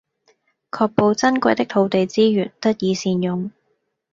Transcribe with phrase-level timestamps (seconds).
[0.71, 3.51] 確保珍貴的土地資源得以善用